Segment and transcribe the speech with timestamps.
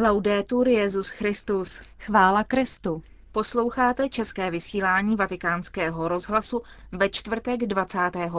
[0.00, 1.82] Laudetur Jezus Christus.
[1.98, 3.02] Chvála Kristu.
[3.32, 8.32] Posloucháte české vysílání Vatikánského rozhlasu ve čtvrtek 25.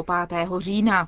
[0.57, 1.07] října.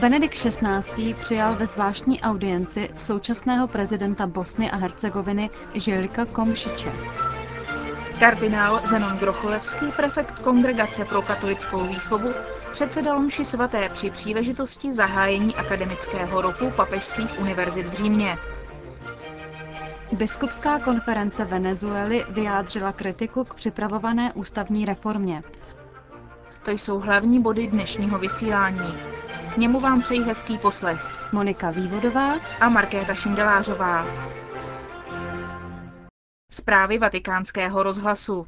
[0.00, 1.14] Benedikt XVI.
[1.14, 6.92] přijal ve zvláštní audienci současného prezidenta Bosny a Hercegoviny Žilika Komšiče.
[8.18, 12.34] Kardinál Zenon Grocholevský, prefekt Kongregace pro katolickou výchovu,
[12.72, 18.38] předsedal mši svaté při příležitosti zahájení akademického roku papežských univerzit v Římě.
[20.12, 25.42] Biskupská konference Venezuely vyjádřila kritiku k připravované ústavní reformě.
[26.62, 28.94] To jsou hlavní body dnešního vysílání.
[29.54, 31.18] K němu vám přeji hezký poslech.
[31.32, 34.06] Monika Vývodová a Markéta Šindelářová.
[36.54, 38.46] Zprávy vatikánského rozhlasu.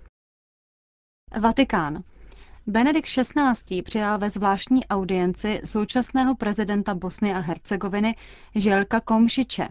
[1.40, 2.02] Vatikán.
[2.66, 3.82] Benedikt XVI.
[3.82, 8.16] přijal ve zvláštní audienci současného prezidenta Bosny a Hercegoviny
[8.54, 9.68] Želka Komšiče.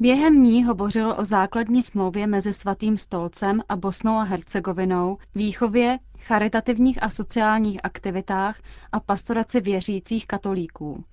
[0.00, 7.02] Během ní hovořil o základní smlouvě mezi Svatým stolcem a Bosnou a Hercegovinou, výchově, charitativních
[7.02, 8.60] a sociálních aktivitách
[8.92, 11.04] a pastoraci věřících katolíků.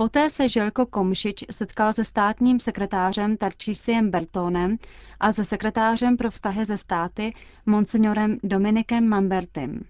[0.00, 4.76] Poté se Želko Komšič setkal se státním sekretářem Tarčísiem Bertónem
[5.20, 7.34] a se sekretářem pro vztahy ze státy
[7.66, 9.80] monsignorem Dominikem Mambertim.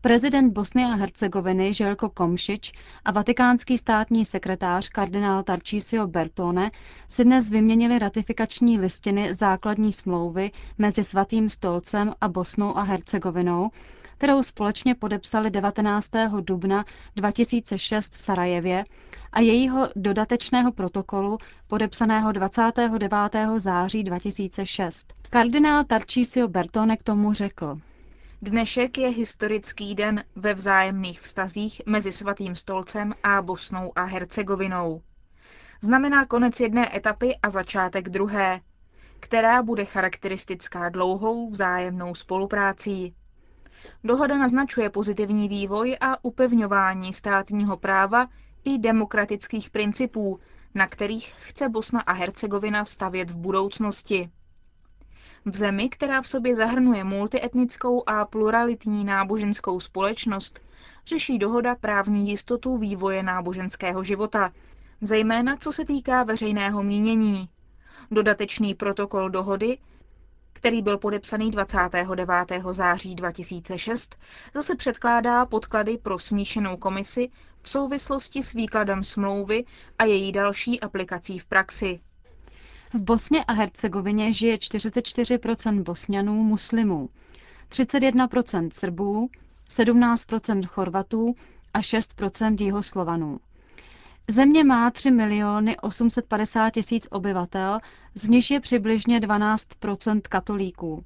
[0.00, 2.72] Prezident Bosny a Hercegoviny Želko Komšič
[3.04, 6.70] a vatikánský státní sekretář kardinál Tarčísio Bertone
[7.08, 13.70] si dnes vyměnili ratifikační listiny základní smlouvy mezi Svatým stolcem a Bosnou a Hercegovinou,
[14.14, 16.10] kterou společně podepsali 19.
[16.40, 16.84] dubna
[17.16, 18.84] 2006 v Sarajevě
[19.32, 23.12] a jejího dodatečného protokolu podepsaného 29.
[23.56, 25.14] září 2006.
[25.30, 27.78] Kardinál Tarčísio Bertone k tomu řekl.
[28.42, 35.02] Dnešek je historický den ve vzájemných vztazích mezi Svatým stolcem a Bosnou a Hercegovinou.
[35.82, 38.60] Znamená konec jedné etapy a začátek druhé,
[39.20, 43.14] která bude charakteristická dlouhou vzájemnou spoluprácí.
[44.04, 48.28] Dohoda naznačuje pozitivní vývoj a upevňování státního práva
[48.64, 50.40] i demokratických principů,
[50.74, 54.30] na kterých chce Bosna a Hercegovina stavět v budoucnosti.
[55.44, 60.60] V zemi, která v sobě zahrnuje multietnickou a pluralitní náboženskou společnost,
[61.06, 64.52] řeší dohoda právní jistotu vývoje náboženského života,
[65.00, 67.48] zejména co se týká veřejného mínění.
[68.10, 69.78] Dodatečný protokol dohody
[70.64, 72.28] který byl podepsaný 29.
[72.72, 74.16] září 2006,
[74.54, 77.28] zase předkládá podklady pro smíšenou komisi
[77.62, 79.64] v souvislosti s výkladem smlouvy
[79.98, 82.00] a její další aplikací v praxi.
[82.94, 87.08] V Bosně a Hercegovině žije 44% bosňanů muslimů,
[87.70, 89.28] 31% Srbů,
[89.70, 91.34] 17% Chorvatů
[91.74, 92.14] a 6
[92.60, 93.40] jihoslovanů.
[94.28, 97.78] Země má 3 miliony 850 tisíc obyvatel,
[98.14, 101.04] z nich je přibližně 12% katolíků.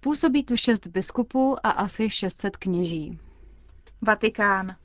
[0.00, 3.18] Působí tu šest biskupů a asi 600 kněží.
[4.02, 4.76] Vatikán.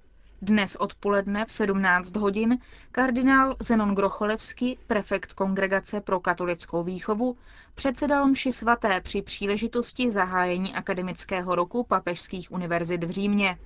[0.42, 2.58] Dnes odpoledne v 17 hodin
[2.92, 7.38] kardinál Zenon Grocholevský, prefekt Kongregace pro katolickou výchovu,
[7.76, 13.58] předsedal mši svaté při příležitosti zahájení akademického roku papežských univerzit v Římě.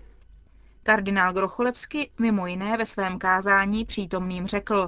[0.84, 4.88] Kardinál Grocholevsky mimo jiné ve svém kázání přítomným řekl.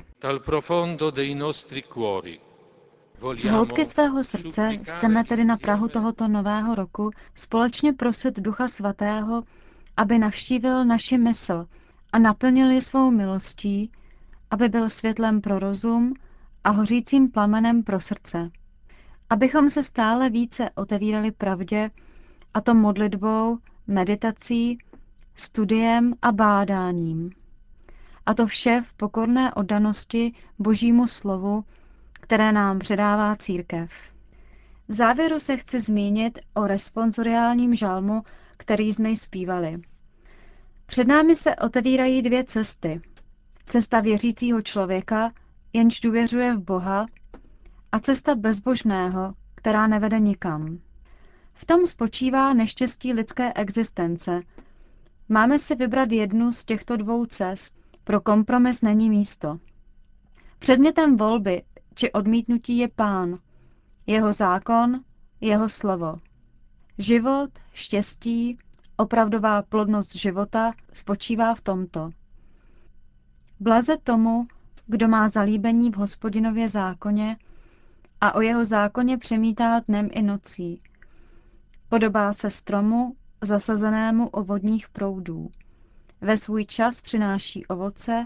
[3.36, 9.44] Z hloubky svého srdce chceme tedy na Prahu tohoto nového roku společně prosit Ducha Svatého,
[9.98, 11.66] aby navštívil naši mysl
[12.14, 13.92] a naplnil ji svou milostí,
[14.52, 16.14] aby byl světlem pro rozum
[16.64, 18.50] a hořícím plamenem pro srdce.
[19.30, 21.92] Abychom se stále více otevírali pravdě,
[22.54, 23.58] a to modlitbou,
[23.88, 24.78] meditací,
[25.42, 27.30] studiem a bádáním.
[28.26, 31.64] A to vše v pokorné oddanosti Božímu slovu,
[32.14, 33.92] které nám předává církev.
[34.88, 38.24] V závěru se chci zmínit o responsoriálním žalmu,
[38.58, 39.82] který jsme zpívali.
[40.86, 43.02] Před námi se otevírají dvě cesty.
[43.66, 45.32] Cesta věřícího člověka,
[45.74, 47.06] jenž důvěřuje v Boha,
[47.92, 50.80] a cesta bezbožného, která nevede nikam.
[51.54, 54.42] V tom spočívá neštěstí lidské existence,
[55.34, 57.78] Máme si vybrat jednu z těchto dvou cest.
[58.04, 59.60] Pro kompromis není místo.
[60.60, 61.64] Předmětem volby
[61.96, 63.40] či odmítnutí je pán,
[64.08, 65.04] jeho zákon,
[65.42, 66.16] jeho slovo.
[66.98, 68.58] Život, štěstí,
[68.98, 72.12] opravdová plodnost života spočívá v tomto.
[73.60, 74.48] Blaze tomu,
[74.86, 77.38] kdo má zalíbení v hospodinově zákoně
[78.22, 80.82] a o jeho zákoně přemítá dnem i nocí.
[81.90, 85.50] Podobá se stromu, zasazenému o vodních proudů.
[86.22, 88.26] Ve svůj čas přináší ovoce,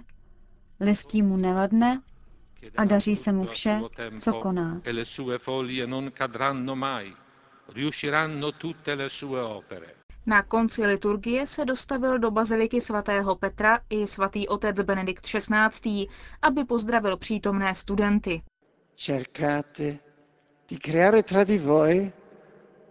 [0.79, 2.01] listí mu nevadne
[2.77, 3.81] a daří se mu vše,
[4.19, 4.81] co koná.
[10.25, 16.07] Na konci liturgie se dostavil do baziliky svatého Petra i svatý otec Benedikt XVI.,
[16.41, 18.41] aby pozdravil přítomné studenty.
[18.95, 19.97] Cercate
[20.69, 22.11] di creare tra di voi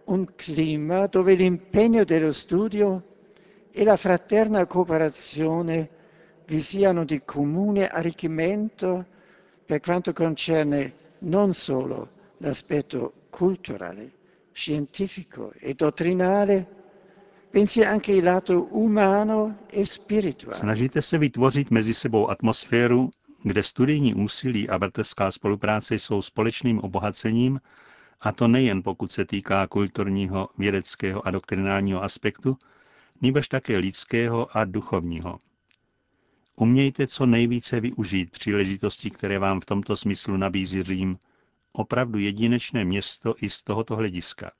[0.05, 3.03] un clima dove l'impegno dello studio
[3.71, 5.89] e la fraterna cooperazione
[6.47, 9.05] vi siano di comune arricchimento
[9.65, 14.11] per quanto concerne non solo l'aspetto culturale,
[14.51, 16.67] scientifico e dottrinale,
[17.51, 20.57] bensì anche il lato umano e spirituale.
[20.57, 23.11] Snažíte se vytvořit mezi sebou atmosféru,
[23.43, 27.59] kde studijní úsilí a bratrská spolupráce jsou společným obohacením,
[28.21, 32.57] a to nejen pokud se týká kulturního, vědeckého a doktrinálního aspektu,
[33.21, 35.39] nýbrž také lidského a duchovního.
[36.55, 41.17] Umějte co nejvíce využít příležitosti, které vám v tomto smyslu nabízí Řím,
[41.73, 44.51] opravdu jedinečné město i z tohoto hlediska.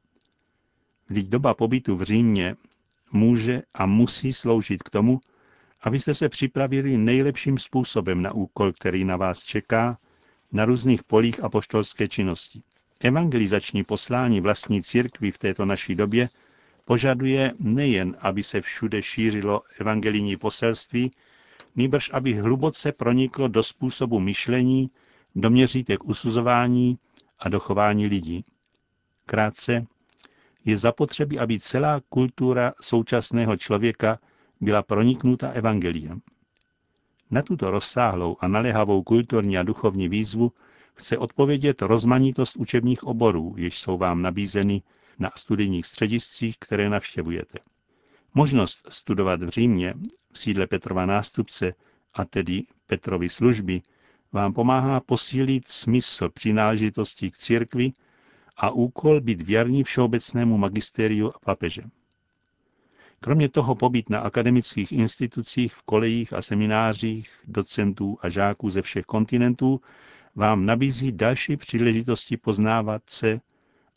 [1.09, 2.55] Vždyť doba pobytu v Římě
[3.13, 5.21] může a musí sloužit k tomu,
[5.81, 9.97] abyste se připravili nejlepším způsobem na úkol, který na vás čeká,
[10.51, 12.61] na různých polích apoštolské činnosti.
[13.03, 16.29] Evangelizační poslání vlastní církvy v této naší době
[16.85, 21.11] požaduje nejen, aby se všude šířilo evangelijní poselství,
[21.75, 24.89] nýbrž aby hluboce proniklo do způsobu myšlení,
[25.35, 26.97] do měřítek usuzování
[27.39, 28.43] a dochování lidí.
[29.25, 29.85] Krátce,
[30.65, 34.19] je zapotřebí, aby celá kultura současného člověka
[34.61, 36.21] byla proniknuta evangeliem.
[37.31, 40.51] Na tuto rozsáhlou a naléhavou kulturní a duchovní výzvu
[40.95, 44.81] chce odpovědět rozmanitost učebních oborů, jež jsou vám nabízeny
[45.19, 47.59] na studijních střediscích, které navštěvujete.
[48.33, 49.93] Možnost studovat v Římě,
[50.31, 51.73] v sídle Petrova nástupce,
[52.13, 53.81] a tedy Petrovy služby,
[54.31, 57.91] vám pomáhá posílit smysl přináležitosti k církvi
[58.57, 61.81] a úkol být věrní všeobecnému magistériu a papeže.
[63.19, 69.05] Kromě toho pobyt na akademických institucích, v kolejích a seminářích, docentů a žáků ze všech
[69.05, 69.81] kontinentů
[70.35, 73.39] vám nabízí další příležitosti poznávat se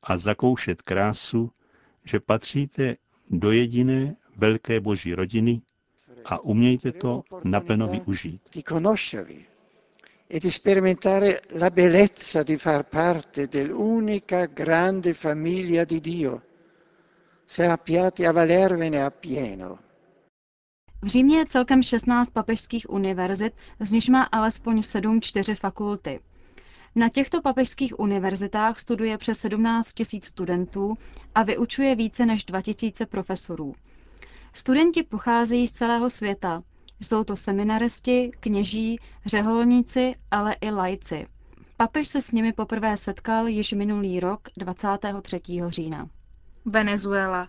[0.02, 1.50] a zakoušet krásu,
[2.05, 2.96] že patříte
[3.31, 5.61] do jediné velké boží rodiny
[6.25, 8.43] a umějte to naplno využít.
[10.31, 16.43] E di sperimentare la bellezza di far parte dell'unica grande famiglia di Dio.
[17.46, 19.79] Sappiate avvalervene appieno.
[21.02, 26.20] V Římě je celkem 16 papežských univerzit, z nich má alespoň 7 čtyři fakulty.
[26.98, 30.94] Na těchto papežských univerzitách studuje přes 17 000 studentů
[31.34, 33.74] a vyučuje více než 2000 profesorů.
[34.52, 36.62] Studenti pocházejí z celého světa.
[37.00, 41.26] Jsou to seminaristi, kněží, řeholníci, ale i lajci.
[41.76, 45.40] Papež se s nimi poprvé setkal již minulý rok 23.
[45.68, 46.08] října.
[46.64, 47.48] Venezuela.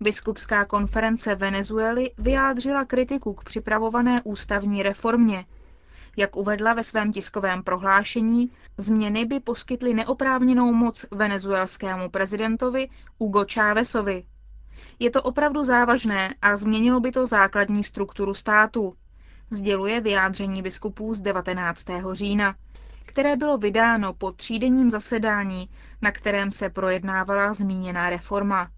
[0.00, 5.44] Biskupská konference Venezuely vyjádřila kritiku k připravované ústavní reformě.
[6.18, 12.88] Jak uvedla ve svém tiskovém prohlášení, změny by poskytly neoprávněnou moc venezuelskému prezidentovi
[13.18, 14.24] Hugo Chávezovi.
[14.98, 18.94] Je to opravdu závažné a změnilo by to základní strukturu státu,
[19.50, 21.84] sděluje vyjádření biskupů z 19.
[22.12, 22.54] října,
[23.06, 25.68] které bylo vydáno po třídenním zasedání,
[26.02, 28.70] na kterém se projednávala zmíněná reforma.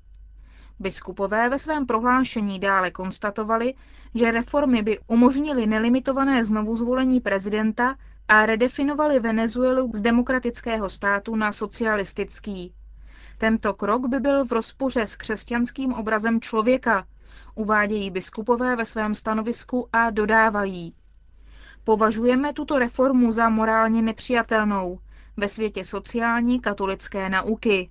[0.81, 3.75] Biskupové ve svém prohlášení dále konstatovali,
[4.15, 7.97] že reformy by umožnily nelimitované znovuzvolení prezidenta
[8.29, 12.75] a redefinovali Venezuelu z demokratického státu na socialistický.
[13.39, 17.07] Tento krok by byl v rozpoře s křesťanským obrazem člověka,
[17.55, 20.95] uvádějí biskupové ve svém stanovisku a dodávají.
[21.85, 24.99] Považujeme tuto reformu za morálně nepřijatelnou
[25.37, 27.91] ve světě sociální katolické nauky.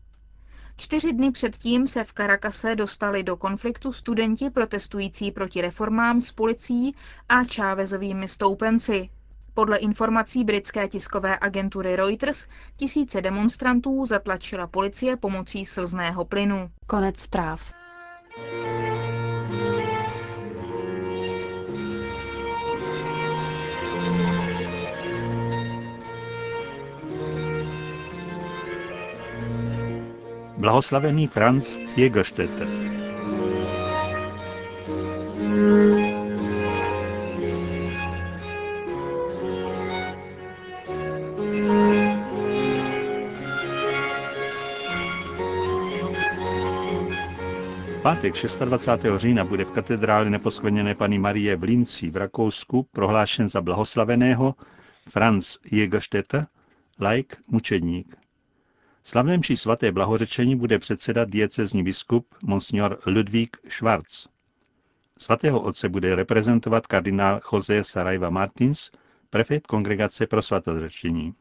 [0.79, 6.95] Čtyři dny předtím se v Karakase dostali do konfliktu studenti protestující proti reformám s policií
[7.29, 9.09] a Chávezovými stoupenci.
[9.53, 12.45] Podle informací britské tiskové agentury Reuters
[12.77, 16.69] tisíce demonstrantů zatlačila policie pomocí slzného plynu.
[16.87, 17.73] Konec zpráv.
[30.59, 32.67] Blahoslavený Franz Jägerstätter.
[48.01, 48.61] Pátek 26.
[49.17, 54.55] října bude v katedrále neposkvrněné paní Marie v Linci v Rakousku prohlášen za blahoslaveného
[55.09, 56.47] Franz Jägerstätter,
[56.99, 58.18] laik mučedník.
[59.09, 64.27] Slavném či svaté blahořečení bude předsedat diecezní biskup Monsignor Ludvík Schwarz.
[65.17, 68.91] Svatého otce bude reprezentovat kardinál José Sarajva Martins,
[69.29, 71.33] prefekt kongregace pro svatozřečení.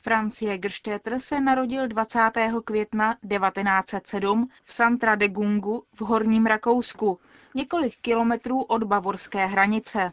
[0.00, 2.18] Franz Jägerstätter se narodil 20.
[2.64, 7.18] května 1907 v Santra de Gungu v Horním Rakousku,
[7.54, 10.12] několik kilometrů od bavorské hranice.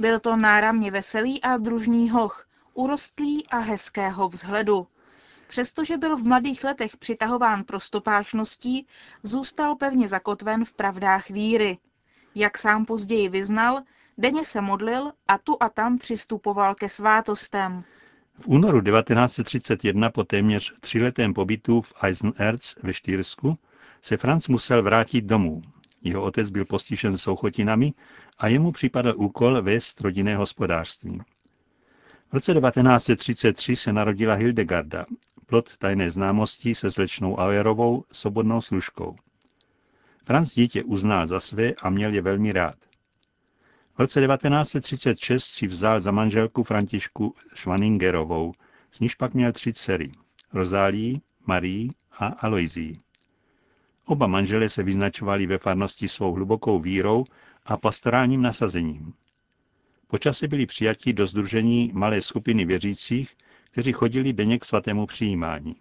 [0.00, 4.86] Byl to náramně veselý a družný hoch, urostlý a hezkého vzhledu.
[5.52, 8.86] Přestože byl v mladých letech přitahován prostopášností,
[9.22, 11.78] zůstal pevně zakotven v pravdách víry.
[12.34, 13.82] Jak sám později vyznal,
[14.18, 17.84] denně se modlil a tu a tam přistupoval ke svátostem.
[18.40, 23.54] V únoru 1931 po téměř tříletém pobytu v Eisenerz ve Štýrsku
[24.02, 25.62] se Franz musel vrátit domů.
[26.02, 27.92] Jeho otec byl postižen souchotinami
[28.38, 31.20] a jemu připadal úkol vést rodinné hospodářství.
[32.32, 35.04] V roce 1933 se narodila Hildegarda,
[35.46, 39.16] plod tajné známosti se slečnou Auerovou, svobodnou služkou.
[40.24, 42.76] Franz dítě uznal za své a měl je velmi rád.
[43.94, 48.52] V roce 1936 si vzal za manželku Františku Schwaningerovou,
[48.90, 50.12] z níž pak měl tři dcery,
[50.52, 52.98] Rozálii, Marii a Aloizii.
[54.06, 57.24] Oba manželé se vyznačovali ve farnosti svou hlubokou vírou
[57.64, 59.14] a pastorálním nasazením.
[60.12, 63.36] Počasí byli přijati do združení malé skupiny věřících,
[63.70, 65.76] kteří chodili denně k svatému přijímání.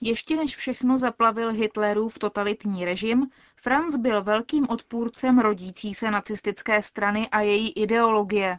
[0.00, 7.28] Ještě než všechno zaplavil Hitlerův totalitní režim, Franz byl velkým odpůrcem rodící se nacistické strany
[7.28, 8.58] a její ideologie.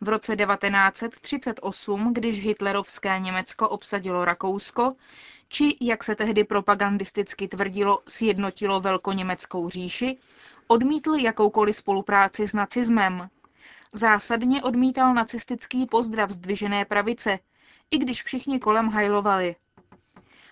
[0.00, 4.94] V roce 1938, když hitlerovské Německo obsadilo Rakousko,
[5.48, 10.18] či, jak se tehdy propagandisticky tvrdilo, sjednotilo velkoněmeckou říši,
[10.66, 13.28] odmítl jakoukoliv spolupráci s nacismem.
[13.94, 17.38] Zásadně odmítal nacistický pozdrav zdvižené pravice,
[17.90, 19.54] i když všichni kolem hajlovali.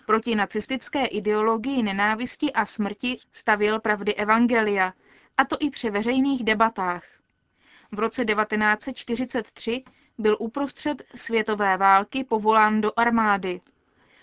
[0.07, 4.93] Proti nacistické ideologii nenávisti a smrti stavěl pravdy Evangelia,
[5.37, 7.05] a to i při veřejných debatách.
[7.93, 9.85] V roce 1943
[10.19, 13.61] byl uprostřed světové války povolán do armády.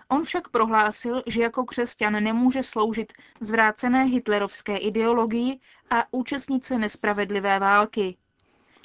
[0.07, 5.59] On však prohlásil, že jako křesťan nemůže sloužit zvrácené hitlerovské ideologii
[5.89, 8.17] a účastnit se nespravedlivé války.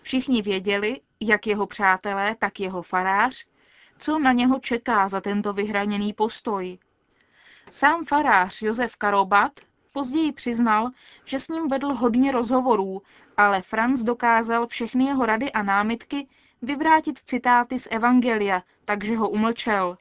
[0.03, 3.47] Všichni věděli, jak jeho přátelé, tak jeho farář,
[3.99, 6.79] co na něho čeká za tento vyhraněný postoj.
[7.71, 9.53] Sám farář Josef Karobat
[9.95, 10.91] později přiznal,
[11.25, 13.03] že s ním vedl hodně rozhovorů,
[13.37, 16.29] ale Franz dokázal všechny jeho rady a námitky
[16.63, 19.99] vyvrátit citáty z Evangelia, takže ho umlčel.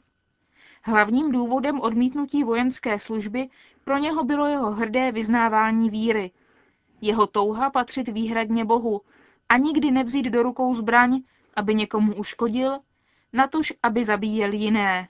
[0.84, 3.50] Hlavním důvodem odmítnutí vojenské služby
[3.84, 6.32] pro něho bylo jeho hrdé vyznávání víry.
[7.02, 9.02] Jeho touha patřit výhradně Bohu
[9.52, 11.22] a nikdy nevzít do rukou zbraň,
[11.56, 12.80] aby někomu uškodil,
[13.34, 15.08] natož aby zabíjel jiné.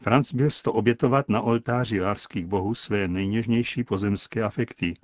[0.00, 4.94] Franz byl to obětovat na oltáři lásky k Bohu své nejněžnější pozemské afekty.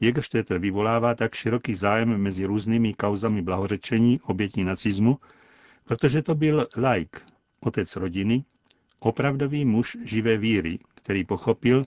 [0.00, 5.18] Jägerstätter vyvolává tak široký zájem mezi různými kauzami blahořečení obětí nacismu,
[5.84, 7.22] protože to byl laik,
[7.60, 8.44] otec rodiny,
[8.98, 11.86] opravdový muž živé víry, který pochopil,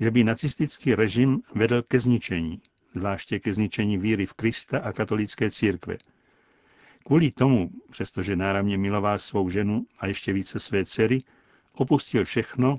[0.00, 2.60] že by nacistický režim vedl ke zničení,
[2.98, 5.96] zvláště ke zničení víry v Krista a katolické církve.
[7.06, 11.20] Kvůli tomu, přestože náramně miloval svou ženu a ještě více své dcery,
[11.72, 12.74] opustil všechno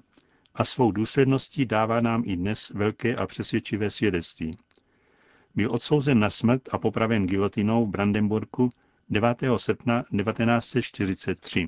[0.55, 4.57] a svou důsledností dává nám i dnes velké a přesvědčivé svědectví.
[5.55, 8.69] Byl odsouzen na smrt a popraven gilotinou v Brandenburgu
[9.09, 9.37] 9.
[9.57, 11.67] srpna 1943.